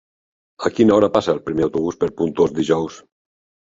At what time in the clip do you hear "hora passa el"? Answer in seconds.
0.95-1.43